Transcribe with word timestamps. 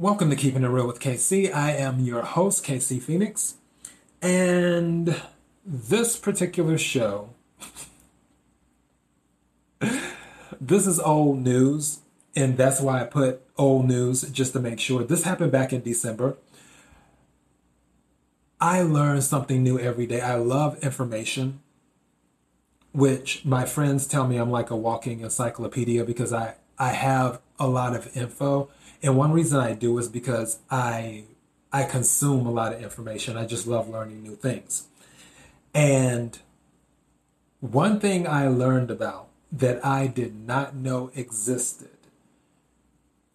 Welcome 0.00 0.30
to 0.30 0.36
Keeping 0.36 0.62
It 0.62 0.68
Real 0.68 0.86
with 0.86 1.00
KC. 1.00 1.52
I 1.52 1.72
am 1.72 1.98
your 1.98 2.22
host, 2.22 2.64
KC 2.64 3.02
Phoenix. 3.02 3.56
And 4.22 5.20
this 5.66 6.16
particular 6.16 6.78
show, 6.78 7.30
this 10.60 10.86
is 10.86 11.00
old 11.00 11.40
news. 11.40 11.98
And 12.36 12.56
that's 12.56 12.80
why 12.80 13.00
I 13.00 13.06
put 13.06 13.42
old 13.56 13.88
news 13.88 14.22
just 14.30 14.52
to 14.52 14.60
make 14.60 14.78
sure. 14.78 15.02
This 15.02 15.24
happened 15.24 15.50
back 15.50 15.72
in 15.72 15.82
December. 15.82 16.36
I 18.60 18.82
learn 18.82 19.20
something 19.20 19.64
new 19.64 19.80
every 19.80 20.06
day. 20.06 20.20
I 20.20 20.36
love 20.36 20.78
information, 20.78 21.58
which 22.92 23.44
my 23.44 23.64
friends 23.64 24.06
tell 24.06 24.28
me 24.28 24.36
I'm 24.36 24.52
like 24.52 24.70
a 24.70 24.76
walking 24.76 25.22
encyclopedia 25.22 26.04
because 26.04 26.32
I, 26.32 26.54
I 26.78 26.90
have 26.90 27.40
a 27.58 27.66
lot 27.66 27.96
of 27.96 28.16
info 28.16 28.70
and 29.02 29.16
one 29.16 29.32
reason 29.32 29.60
I 29.60 29.74
do 29.74 29.96
is 29.98 30.08
because 30.08 30.58
I 30.70 31.24
I 31.72 31.84
consume 31.84 32.46
a 32.46 32.50
lot 32.50 32.72
of 32.72 32.82
information. 32.82 33.36
I 33.36 33.46
just 33.46 33.66
love 33.66 33.88
learning 33.88 34.22
new 34.22 34.36
things. 34.36 34.86
And 35.74 36.38
one 37.60 38.00
thing 38.00 38.26
I 38.26 38.48
learned 38.48 38.90
about 38.90 39.28
that 39.52 39.84
I 39.84 40.06
did 40.06 40.34
not 40.34 40.74
know 40.74 41.10
existed 41.14 41.98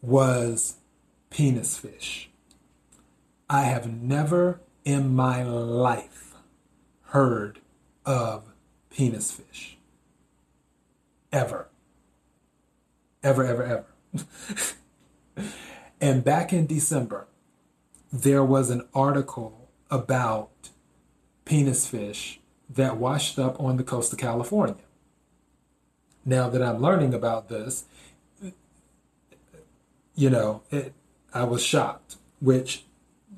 was 0.02 0.77
penis 1.30 1.77
fish. 1.77 2.30
I 3.49 3.63
have 3.63 3.91
never 3.91 4.62
in 4.84 5.16
my 5.16 5.43
life 5.43 6.34
heard 7.07 7.59
of 8.05 8.45
penis 8.90 9.32
fish. 9.32 9.77
Ever. 11.32 11.68
Ever, 13.21 13.45
ever, 13.45 13.63
ever. 13.63 14.26
And 15.99 16.23
back 16.23 16.51
in 16.51 16.65
December, 16.65 17.27
there 18.11 18.43
was 18.43 18.69
an 18.69 18.87
article 18.93 19.70
about 19.90 20.51
penis 21.45 21.87
fish 21.87 22.40
that 22.70 22.98
washed 22.98 23.40
up 23.40 23.59
on 23.59 23.77
the 23.77 23.84
coast 23.84 24.13
of 24.13 24.20
California. 24.20 24.75
Now 26.25 26.49
that 26.49 26.62
I'm 26.62 26.81
learning 26.81 27.13
about 27.13 27.49
this, 27.49 27.85
you 30.15 30.29
know, 30.29 30.62
it, 30.71 30.93
I 31.34 31.43
was 31.43 31.63
shocked, 31.63 32.18
which, 32.40 32.84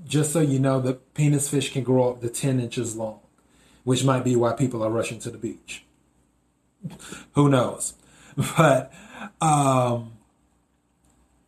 just 0.05 0.33
so 0.33 0.41
you 0.41 0.59
know, 0.59 0.79
the 0.79 0.93
penis 0.93 1.49
fish 1.49 1.71
can 1.71 1.83
grow 1.83 2.11
up 2.11 2.21
to 2.21 2.29
10 2.29 2.59
inches 2.59 2.95
long, 2.95 3.19
which 3.83 4.03
might 4.03 4.23
be 4.23 4.35
why 4.35 4.53
people 4.53 4.83
are 4.83 4.89
rushing 4.89 5.19
to 5.19 5.31
the 5.31 5.37
beach. 5.37 5.85
Who 7.33 7.49
knows? 7.49 7.93
But, 8.57 8.91
um, 9.39 10.14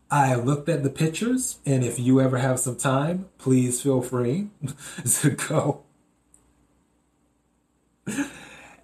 I 0.09 0.35
looked 0.35 0.69
at 0.69 0.83
the 0.83 0.89
pictures, 0.89 1.59
and 1.65 1.83
if 1.83 1.99
you 1.99 2.21
ever 2.21 2.37
have 2.37 2.59
some 2.59 2.77
time, 2.77 3.27
please 3.37 3.81
feel 3.81 4.01
free 4.01 4.49
to 5.21 5.31
go 5.31 5.83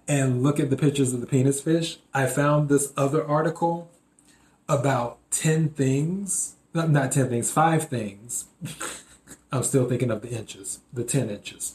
and 0.06 0.42
look 0.42 0.60
at 0.60 0.68
the 0.68 0.76
pictures 0.76 1.14
of 1.14 1.20
the 1.20 1.26
penis 1.26 1.62
fish. 1.62 1.98
I 2.12 2.26
found 2.26 2.68
this 2.68 2.92
other 2.96 3.26
article 3.26 3.90
about 4.68 5.18
10 5.30 5.70
things, 5.70 6.56
not, 6.74 6.90
not 6.90 7.10
10 7.12 7.30
things, 7.30 7.50
five 7.50 7.88
things. 7.88 8.46
I'm 9.52 9.62
still 9.62 9.88
thinking 9.88 10.10
of 10.10 10.20
the 10.20 10.30
inches, 10.30 10.80
the 10.92 11.04
10 11.04 11.30
inches. 11.30 11.74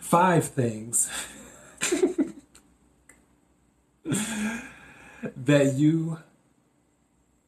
Five 0.00 0.48
things 0.48 1.08
that 5.36 5.74
you 5.74 6.18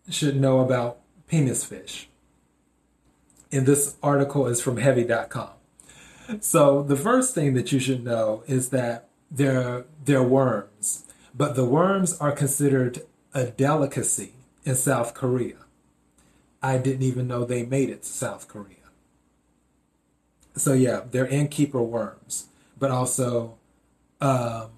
should 0.09 0.41
know 0.41 0.61
about 0.61 0.99
penis 1.31 1.65
fish. 1.65 2.09
And 3.53 3.65
this 3.65 3.97
article 4.03 4.49
is 4.49 4.61
from 4.61 4.79
heavy.com. 4.79 5.51
So 6.41 6.83
the 6.83 6.97
first 6.97 7.35
thing 7.35 7.55
that 7.55 7.71
you 7.73 7.79
should 7.79 8.05
know 8.05 8.43
is 8.47 8.71
that 8.71 9.09
they're, 9.31 9.85
they're 10.05 10.23
worms, 10.23 11.07
but 11.35 11.55
the 11.55 11.65
worms 11.65 12.19
are 12.19 12.33
considered 12.33 13.03
a 13.33 13.47
delicacy 13.47 14.33
in 14.65 14.75
South 14.75 15.15
Korea. 15.15 15.57
I 16.63 16.79
didn't 16.79 17.03
even 17.03 17.29
know 17.29 17.45
they 17.45 17.65
made 17.65 17.91
it 17.91 18.03
to 18.03 18.09
South 18.09 18.49
Korea. 18.49 18.77
So 20.57 20.73
yeah, 20.73 21.03
they're 21.11 21.27
innkeeper 21.27 21.81
worms, 21.83 22.49
but 22.79 22.91
also 22.91 23.57
um, 24.21 24.71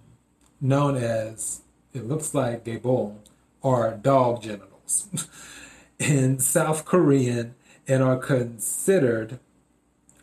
known 0.60 0.96
as, 0.96 1.62
it 1.94 2.06
looks 2.06 2.34
like 2.34 2.64
gebol, 2.64 3.16
or 3.62 3.98
dog 4.02 4.42
genitals. 4.42 5.08
in 6.02 6.40
South 6.40 6.84
Korean 6.84 7.54
and 7.86 8.02
are 8.02 8.16
considered 8.16 9.38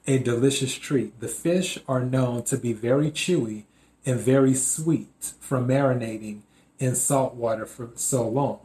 a 0.06 0.18
delicious 0.20 0.76
treat. 0.76 1.20
The 1.20 1.28
fish 1.28 1.80
are 1.88 2.04
known 2.04 2.44
to 2.44 2.58
be 2.58 2.74
very 2.74 3.12
chewy 3.12 3.64
and 4.06 4.20
very 4.20 4.54
sweet 4.54 5.34
from 5.40 5.68
marinating 5.68 6.42
in 6.80 6.96
salt 6.96 7.36
water 7.36 7.66
for 7.66 7.92
so 7.96 8.28
long. 8.28 8.60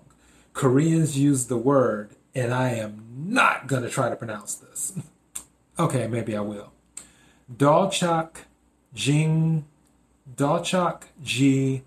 Koreans 0.53 1.19
use 1.19 1.47
the 1.47 1.57
word, 1.57 2.11
and 2.35 2.53
I 2.53 2.71
am 2.71 3.05
not 3.17 3.67
going 3.67 3.83
to 3.83 3.91
try 3.91 4.09
to 4.09 4.17
pronounce 4.17 4.55
this. 4.55 4.93
okay, 5.79 6.07
maybe 6.07 6.37
I 6.37 6.41
will. 6.41 6.73
Dalchak 7.53 8.37
Jing 8.95 9.67
Dalchak 10.37 11.03
Ji 11.23 11.83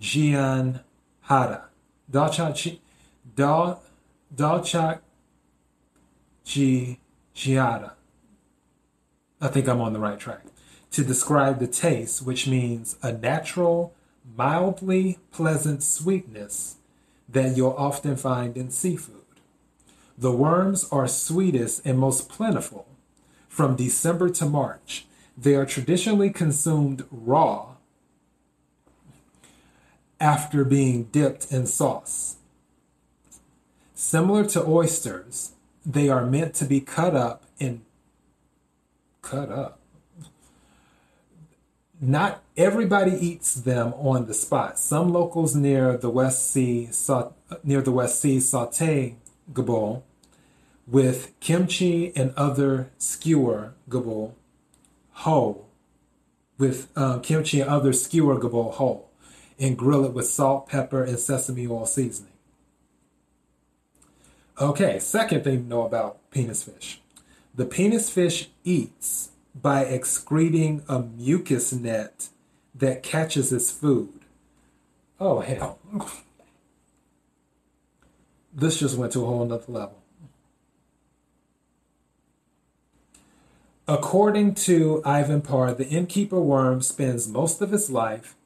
Jian 0.00 0.80
Hara. 1.22 1.64
Dalchak 2.10 2.78
Dal 3.34 3.82
Dalchak 4.34 5.00
G. 6.44 6.98
Giada. 7.34 7.92
I 9.40 9.48
think 9.48 9.68
I'm 9.68 9.80
on 9.80 9.92
the 9.92 9.98
right 9.98 10.18
track. 10.18 10.42
To 10.92 11.04
describe 11.04 11.58
the 11.58 11.66
taste, 11.66 12.24
which 12.24 12.46
means 12.46 12.96
a 13.02 13.12
natural, 13.12 13.94
mildly 14.36 15.18
pleasant 15.30 15.82
sweetness 15.82 16.76
that 17.28 17.56
you'll 17.56 17.74
often 17.78 18.16
find 18.16 18.56
in 18.56 18.70
seafood. 18.70 19.16
The 20.16 20.32
worms 20.32 20.88
are 20.90 21.08
sweetest 21.08 21.84
and 21.84 21.98
most 21.98 22.28
plentiful 22.28 22.86
from 23.48 23.76
December 23.76 24.30
to 24.30 24.46
March. 24.46 25.06
They 25.36 25.54
are 25.54 25.66
traditionally 25.66 26.30
consumed 26.30 27.04
raw 27.10 27.74
after 30.20 30.64
being 30.64 31.04
dipped 31.04 31.50
in 31.50 31.66
sauce. 31.66 32.36
Similar 34.02 34.44
to 34.46 34.66
oysters, 34.66 35.52
they 35.86 36.08
are 36.08 36.26
meant 36.26 36.54
to 36.56 36.64
be 36.64 36.80
cut 36.80 37.14
up 37.14 37.44
and 37.60 37.82
cut 39.22 39.48
up. 39.48 39.78
Not 42.00 42.42
everybody 42.56 43.12
eats 43.12 43.54
them 43.54 43.94
on 43.94 44.26
the 44.26 44.34
spot. 44.34 44.76
Some 44.80 45.12
locals 45.12 45.54
near 45.54 45.96
the 45.96 46.10
West 46.10 46.50
Sea 46.50 46.90
near 47.62 47.80
the 47.80 47.92
West 47.92 48.20
Sea 48.20 48.40
saute 48.40 49.14
gebol 49.52 50.02
with 50.88 51.32
kimchi 51.38 52.14
and 52.16 52.34
other 52.36 52.90
skewer 52.98 53.72
gebol 53.88 54.32
whole 55.12 55.68
with 56.58 56.88
um, 56.98 57.20
kimchi 57.22 57.60
and 57.60 57.70
other 57.70 57.92
skewer 57.92 58.36
gebol 58.36 58.72
whole 58.72 59.08
and 59.60 59.78
grill 59.78 60.04
it 60.04 60.12
with 60.12 60.26
salt, 60.26 60.68
pepper, 60.68 61.04
and 61.04 61.20
sesame 61.20 61.68
oil 61.68 61.86
seasoning. 61.86 62.31
Okay, 64.62 65.00
second 65.00 65.42
thing 65.42 65.64
to 65.64 65.68
know 65.68 65.84
about 65.84 66.30
penis 66.30 66.62
fish. 66.62 67.00
The 67.52 67.64
penis 67.64 68.08
fish 68.08 68.48
eats 68.62 69.30
by 69.60 69.82
excreting 69.82 70.84
a 70.88 71.00
mucus 71.00 71.72
net 71.72 72.28
that 72.72 73.02
catches 73.02 73.52
its 73.52 73.72
food. 73.72 74.20
Oh, 75.18 75.40
hell. 75.40 75.80
This 78.54 78.78
just 78.78 78.98
went 78.98 79.12
to 79.14 79.22
a 79.22 79.26
whole 79.26 79.46
nother 79.46 79.64
level. 79.66 80.02
According 83.88 84.56
to 84.56 85.00
Ivan 85.06 85.40
Parr, 85.40 85.72
the 85.72 85.88
innkeeper 85.88 86.38
worm 86.38 86.82
spends 86.82 87.26
most 87.26 87.62
of 87.62 87.72
its 87.72 87.88
life 87.88 88.36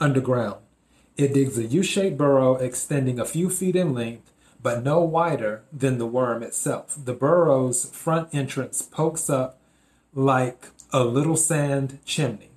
underground. 0.00 0.58
It 1.18 1.34
digs 1.34 1.58
a 1.58 1.64
U 1.64 1.82
shaped 1.82 2.16
burrow 2.16 2.54
extending 2.54 3.18
a 3.18 3.24
few 3.24 3.50
feet 3.50 3.74
in 3.74 3.92
length, 3.92 4.30
but 4.62 4.84
no 4.84 5.00
wider 5.00 5.62
than 5.72 5.98
the 5.98 6.06
worm 6.06 6.44
itself. 6.44 6.96
The 7.04 7.12
burrow's 7.12 7.90
front 7.90 8.32
entrance 8.32 8.82
pokes 8.82 9.28
up 9.28 9.58
like 10.14 10.68
a 10.92 11.02
little 11.02 11.36
sand 11.36 11.98
chimney. 12.04 12.50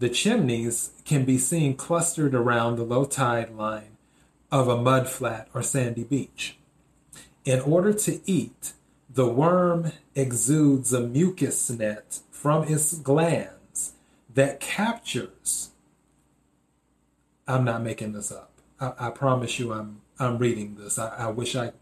The 0.00 0.08
chimneys 0.08 0.90
can 1.04 1.24
be 1.24 1.38
seen 1.38 1.76
clustered 1.76 2.34
around 2.34 2.74
the 2.74 2.82
low 2.82 3.04
tide 3.04 3.54
line 3.54 3.96
of 4.50 4.66
a 4.66 4.76
mud 4.76 5.08
flat 5.08 5.48
or 5.54 5.62
sandy 5.62 6.02
beach. 6.02 6.56
In 7.44 7.60
order 7.60 7.92
to 7.92 8.20
eat, 8.28 8.72
the 9.08 9.28
worm 9.28 9.92
exudes 10.16 10.92
a 10.92 11.00
mucus 11.00 11.70
net 11.70 12.18
from 12.32 12.64
its 12.64 12.98
glands 12.98 13.92
that 14.34 14.58
captures 14.58 15.71
I'm 17.46 17.64
not 17.64 17.82
making 17.82 18.12
this 18.12 18.30
up. 18.30 18.50
I, 18.80 18.92
I 18.98 19.10
promise 19.10 19.58
you, 19.58 19.72
I'm 19.72 20.00
I'm 20.18 20.38
reading 20.38 20.76
this. 20.76 20.98
I, 20.98 21.26
I 21.26 21.30
wish 21.30 21.56
I 21.56 21.72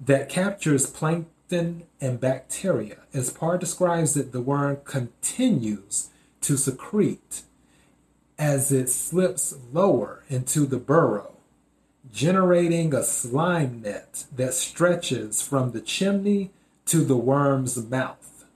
that 0.00 0.28
captures 0.28 0.86
plankton 0.86 1.84
and 2.00 2.20
bacteria. 2.20 2.98
As 3.12 3.30
Parr 3.30 3.58
describes 3.58 4.16
it, 4.16 4.32
the 4.32 4.40
worm 4.40 4.78
continues 4.84 6.08
to 6.40 6.56
secrete 6.56 7.42
as 8.38 8.72
it 8.72 8.88
slips 8.88 9.54
lower 9.70 10.24
into 10.30 10.64
the 10.64 10.78
burrow, 10.78 11.34
generating 12.10 12.94
a 12.94 13.02
slime 13.02 13.82
net 13.82 14.24
that 14.34 14.54
stretches 14.54 15.42
from 15.42 15.72
the 15.72 15.82
chimney 15.82 16.50
to 16.86 17.04
the 17.04 17.16
worm's 17.16 17.76
mouth. 17.76 18.46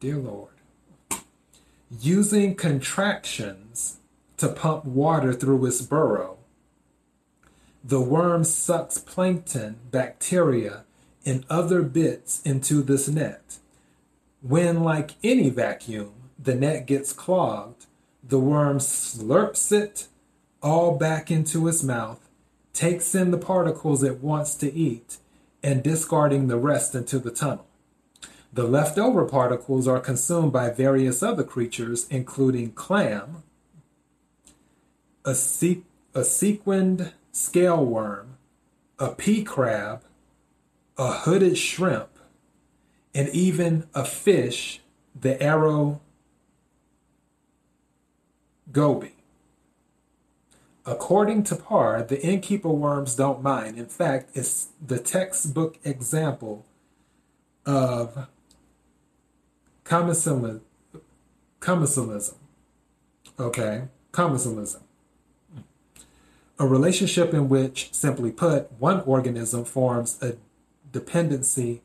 Dear 0.00 0.16
Lord. 0.16 0.57
Using 1.90 2.54
contractions 2.54 3.96
to 4.36 4.48
pump 4.48 4.84
water 4.84 5.32
through 5.32 5.64
its 5.64 5.80
burrow, 5.80 6.36
the 7.82 8.00
worm 8.00 8.44
sucks 8.44 8.98
plankton, 8.98 9.76
bacteria, 9.90 10.84
and 11.24 11.46
other 11.48 11.80
bits 11.80 12.42
into 12.42 12.82
this 12.82 13.08
net. 13.08 13.56
When, 14.42 14.82
like 14.82 15.12
any 15.24 15.48
vacuum, 15.48 16.12
the 16.38 16.54
net 16.54 16.86
gets 16.86 17.14
clogged, 17.14 17.86
the 18.22 18.38
worm 18.38 18.78
slurps 18.78 19.72
it 19.72 20.08
all 20.62 20.98
back 20.98 21.30
into 21.30 21.66
its 21.68 21.82
mouth, 21.82 22.20
takes 22.74 23.14
in 23.14 23.30
the 23.30 23.38
particles 23.38 24.02
it 24.02 24.22
wants 24.22 24.54
to 24.56 24.72
eat, 24.72 25.16
and 25.62 25.82
discarding 25.82 26.48
the 26.48 26.58
rest 26.58 26.94
into 26.94 27.18
the 27.18 27.30
tunnel. 27.30 27.67
The 28.58 28.64
leftover 28.64 29.24
particles 29.24 29.86
are 29.86 30.00
consumed 30.00 30.52
by 30.52 30.70
various 30.70 31.22
other 31.22 31.44
creatures, 31.44 32.08
including 32.10 32.72
clam, 32.72 33.44
a, 35.24 35.32
se- 35.36 35.84
a 36.12 36.24
sequined 36.24 37.12
scale 37.30 37.86
worm, 37.86 38.36
a 38.98 39.10
pea 39.10 39.44
crab, 39.44 40.02
a 40.96 41.12
hooded 41.12 41.56
shrimp, 41.56 42.08
and 43.14 43.28
even 43.28 43.86
a 43.94 44.04
fish, 44.04 44.80
the 45.14 45.40
arrow 45.40 46.00
goby. 48.72 49.14
According 50.84 51.44
to 51.44 51.54
Parr, 51.54 52.02
the 52.02 52.20
innkeeper 52.20 52.70
worms 52.70 53.14
don't 53.14 53.40
mind. 53.40 53.78
In 53.78 53.86
fact, 53.86 54.30
it's 54.34 54.70
the 54.84 54.98
textbook 54.98 55.78
example 55.84 56.66
of 57.64 58.26
commensalism. 61.60 62.34
Okay, 63.40 63.84
commensalism. 64.12 64.80
A 66.58 66.66
relationship 66.66 67.32
in 67.32 67.48
which, 67.48 67.88
simply 67.94 68.30
put, 68.30 68.70
one 68.78 69.00
organism 69.02 69.64
forms 69.64 70.18
a 70.20 70.34
dependency 70.92 71.80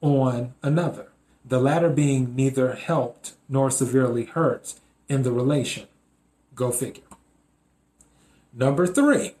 on 0.00 0.54
another, 0.62 1.08
the 1.44 1.60
latter 1.60 1.90
being 1.90 2.34
neither 2.34 2.74
helped 2.74 3.34
nor 3.50 3.70
severely 3.70 4.24
hurt 4.24 4.74
in 5.08 5.22
the 5.22 5.32
relation. 5.32 5.88
Go 6.54 6.70
figure. 6.70 7.02
Number 8.54 8.86
three, 8.86 9.34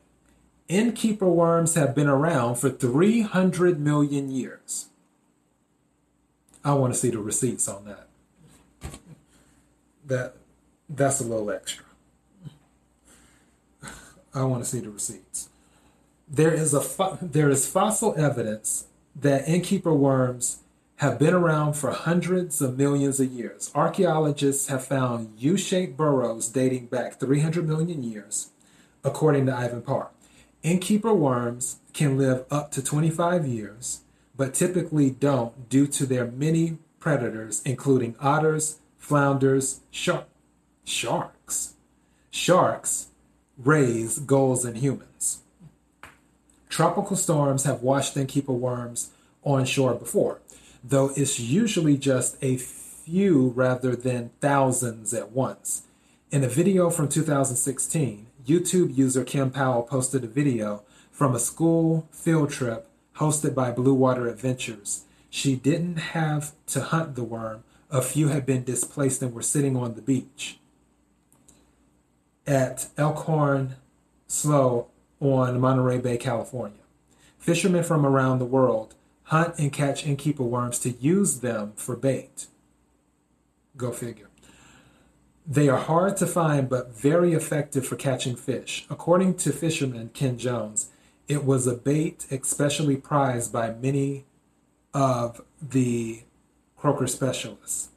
innkeeper 0.68 1.28
worms 1.28 1.76
have 1.76 1.94
been 1.94 2.08
around 2.08 2.56
for 2.56 2.68
300 2.68 3.80
million 3.80 4.30
years. 4.30 4.88
I 6.64 6.74
want 6.74 6.92
to 6.92 6.98
see 6.98 7.10
the 7.10 7.18
receipts 7.18 7.68
on 7.68 7.84
that. 7.86 8.08
That 10.06 10.34
that's 10.88 11.20
a 11.20 11.24
little 11.24 11.50
extra. 11.50 11.84
I 14.34 14.44
want 14.44 14.64
to 14.64 14.68
see 14.68 14.80
the 14.80 14.90
receipts. 14.90 15.48
There 16.28 16.52
is 16.52 16.72
a 16.72 16.80
fo- 16.80 17.18
there 17.20 17.50
is 17.50 17.68
fossil 17.68 18.14
evidence 18.16 18.86
that 19.14 19.46
innkeeper 19.48 19.92
worms 19.92 20.58
have 20.96 21.18
been 21.18 21.34
around 21.34 21.74
for 21.74 21.90
hundreds 21.90 22.62
of 22.62 22.78
millions 22.78 23.18
of 23.18 23.30
years. 23.30 23.70
Archaeologists 23.74 24.68
have 24.68 24.86
found 24.86 25.34
U 25.38 25.56
shaped 25.56 25.96
burrows 25.96 26.48
dating 26.48 26.86
back 26.86 27.18
300 27.18 27.66
million 27.66 28.02
years, 28.02 28.50
according 29.02 29.46
to 29.46 29.54
Ivan 29.54 29.82
Parr. 29.82 30.10
Innkeeper 30.62 31.12
worms 31.12 31.80
can 31.92 32.16
live 32.16 32.44
up 32.50 32.70
to 32.70 32.82
25 32.82 33.46
years, 33.46 34.02
but 34.36 34.54
typically 34.54 35.10
don't 35.10 35.68
due 35.68 35.86
to 35.86 36.06
their 36.06 36.26
many 36.26 36.78
predators, 36.98 37.62
including 37.64 38.14
otters, 38.20 38.78
flounders, 38.98 39.80
shark, 39.90 40.26
sharks. 40.84 41.74
Sharks 42.30 43.08
rays 43.58 44.18
gulls 44.18 44.64
and 44.64 44.78
humans. 44.78 45.42
Tropical 46.68 47.16
storms 47.16 47.64
have 47.64 47.82
washed 47.82 48.16
innkeeper 48.16 48.52
worms 48.52 49.10
on 49.44 49.64
shore 49.64 49.94
before 49.94 50.40
though 50.82 51.12
it's 51.16 51.38
usually 51.38 51.96
just 51.96 52.36
a 52.42 52.56
few 52.56 53.48
rather 53.50 53.94
than 53.94 54.30
thousands 54.40 55.14
at 55.14 55.32
once. 55.32 55.82
In 56.30 56.42
a 56.42 56.48
video 56.48 56.90
from 56.90 57.08
2016, 57.08 58.26
YouTube 58.46 58.96
user 58.96 59.24
Kim 59.24 59.50
Powell 59.50 59.82
posted 59.82 60.24
a 60.24 60.28
video 60.28 60.82
from 61.10 61.34
a 61.34 61.38
school 61.38 62.08
field 62.10 62.50
trip 62.50 62.88
hosted 63.16 63.54
by 63.54 63.70
Blue 63.70 63.94
Water 63.94 64.28
Adventures. 64.28 65.04
She 65.30 65.56
didn't 65.56 65.96
have 65.96 66.52
to 66.68 66.80
hunt 66.80 67.14
the 67.14 67.24
worm, 67.24 67.64
a 67.90 68.02
few 68.02 68.28
had 68.28 68.46
been 68.46 68.64
displaced 68.64 69.22
and 69.22 69.34
were 69.34 69.42
sitting 69.42 69.76
on 69.76 69.94
the 69.94 70.02
beach. 70.02 70.58
At 72.46 72.88
Elkhorn 72.96 73.76
Slough 74.26 74.86
on 75.20 75.60
Monterey 75.60 75.98
Bay, 75.98 76.16
California. 76.16 76.78
Fishermen 77.38 77.84
from 77.84 78.06
around 78.06 78.38
the 78.38 78.44
world 78.44 78.94
hunt 79.24 79.58
and 79.58 79.72
catch 79.72 80.06
innkeeper 80.06 80.42
worms 80.42 80.78
to 80.80 80.90
use 80.90 81.40
them 81.40 81.72
for 81.76 81.96
bait. 81.96 82.46
Go 83.76 83.92
figure. 83.92 84.28
They 85.46 85.68
are 85.68 85.78
hard 85.78 86.16
to 86.18 86.26
find 86.26 86.68
but 86.68 86.94
very 86.94 87.32
effective 87.32 87.86
for 87.86 87.96
catching 87.96 88.36
fish. 88.36 88.86
According 88.88 89.36
to 89.38 89.52
fisherman 89.52 90.10
Ken 90.14 90.38
Jones, 90.38 90.88
it 91.28 91.44
was 91.44 91.66
a 91.66 91.74
bait 91.74 92.26
especially 92.30 92.96
prized 92.96 93.52
by 93.52 93.70
many 93.70 94.24
of 94.92 95.42
the 95.60 96.22
croaker 96.76 97.06
specialists. 97.06 97.88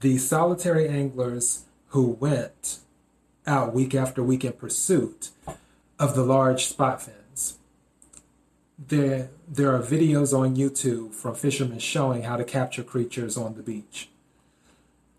The 0.00 0.18
solitary 0.18 0.88
anglers 0.88 1.64
who 1.88 2.10
went 2.10 2.78
out 3.46 3.74
week 3.74 3.94
after 3.94 4.22
week 4.22 4.44
in 4.44 4.52
pursuit 4.52 5.30
of 5.98 6.14
the 6.14 6.22
large 6.22 6.66
spot 6.66 7.02
fin 7.02 7.14
there 8.78 9.28
there 9.48 9.74
are 9.74 9.82
videos 9.82 10.36
on 10.38 10.56
YouTube 10.56 11.12
from 11.12 11.34
fishermen 11.34 11.78
showing 11.78 12.22
how 12.22 12.36
to 12.36 12.44
capture 12.44 12.84
creatures 12.84 13.36
on 13.36 13.54
the 13.54 13.62
beach. 13.62 14.08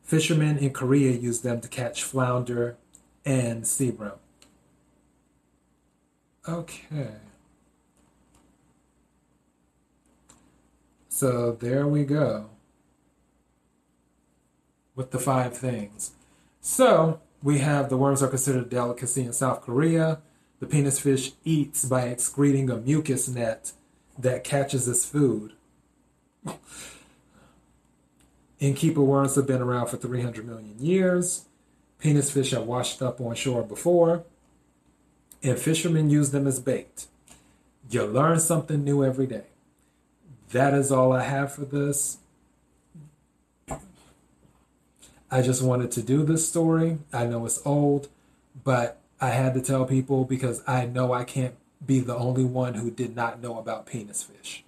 Fishermen 0.03 0.57
in 0.57 0.71
Korea 0.71 1.11
use 1.11 1.41
them 1.41 1.59
to 1.61 1.67
catch 1.67 2.03
flounder 2.03 2.77
and 3.25 3.67
sea 3.67 3.91
bream. 3.91 4.11
Okay. 6.49 7.11
So 11.09 11.51
there 11.51 11.87
we 11.87 12.05
go 12.05 12.49
with 14.95 15.11
the 15.11 15.19
five 15.19 15.55
things. 15.55 16.11
So 16.59 17.21
we 17.43 17.59
have 17.59 17.89
the 17.89 17.97
worms 17.97 18.23
are 18.23 18.27
considered 18.27 18.65
a 18.65 18.69
delicacy 18.69 19.21
in 19.21 19.33
South 19.33 19.61
Korea. 19.61 20.21
The 20.59 20.65
penis 20.65 20.99
fish 20.99 21.33
eats 21.45 21.85
by 21.85 22.03
excreting 22.03 22.69
a 22.69 22.77
mucus 22.77 23.27
net 23.27 23.73
that 24.17 24.43
catches 24.43 24.87
its 24.87 25.05
food. 25.05 25.53
Innkeeper 28.59 29.01
worms 29.01 29.35
have 29.35 29.45
been 29.47 29.61
around 29.61 29.87
for 29.87 29.97
300 29.97 30.45
million 30.45 30.75
years. 30.79 31.45
Penis 31.99 32.31
fish 32.31 32.51
have 32.51 32.63
washed 32.63 33.01
up 33.01 33.21
on 33.21 33.35
shore 33.35 33.63
before, 33.63 34.23
and 35.43 35.57
fishermen 35.57 36.09
use 36.09 36.31
them 36.31 36.47
as 36.47 36.59
bait. 36.59 37.07
You 37.89 38.05
learn 38.05 38.39
something 38.39 38.83
new 38.83 39.03
every 39.03 39.27
day. 39.27 39.45
That 40.51 40.73
is 40.73 40.91
all 40.91 41.13
I 41.13 41.23
have 41.23 41.53
for 41.53 41.65
this. 41.65 42.17
I 45.31 45.41
just 45.41 45.61
wanted 45.61 45.91
to 45.91 46.01
do 46.01 46.23
this 46.23 46.47
story. 46.47 46.97
I 47.13 47.25
know 47.25 47.45
it's 47.45 47.61
old, 47.65 48.07
but 48.63 48.99
I 49.21 49.29
had 49.29 49.53
to 49.53 49.61
tell 49.61 49.85
people 49.85 50.25
because 50.25 50.63
I 50.67 50.85
know 50.85 51.13
I 51.13 51.23
can't 51.23 51.53
be 51.85 51.99
the 51.99 52.15
only 52.15 52.43
one 52.43 52.73
who 52.75 52.89
did 52.89 53.15
not 53.15 53.41
know 53.41 53.59
about 53.59 53.85
penis 53.85 54.23
fish. 54.23 54.63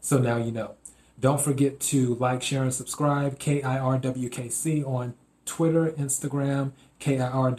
So 0.00 0.18
now 0.18 0.36
you 0.38 0.52
know. 0.52 0.74
Don't 1.18 1.40
forget 1.40 1.80
to 1.80 2.14
like, 2.14 2.42
share, 2.42 2.62
and 2.62 2.72
subscribe. 2.72 3.38
KIRWKC 3.38 4.86
on 4.86 5.12
Twitter, 5.44 5.90
Instagram, 5.92 6.72
KIRWKC.com 6.98 7.52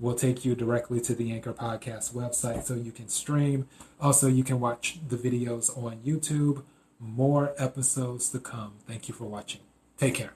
will 0.00 0.14
take 0.14 0.44
you 0.44 0.54
directly 0.54 1.00
to 1.00 1.14
the 1.14 1.32
Anchor 1.32 1.52
Podcast 1.52 2.14
website 2.14 2.64
so 2.64 2.74
you 2.74 2.92
can 2.92 3.08
stream. 3.08 3.68
Also, 4.00 4.28
you 4.28 4.44
can 4.44 4.60
watch 4.60 4.98
the 5.06 5.16
videos 5.16 5.76
on 5.76 5.98
YouTube. 6.04 6.62
More 7.00 7.54
episodes 7.58 8.30
to 8.30 8.38
come. 8.38 8.74
Thank 8.86 9.08
you 9.08 9.14
for 9.14 9.24
watching. 9.24 9.60
Take 9.96 10.14
care. 10.14 10.32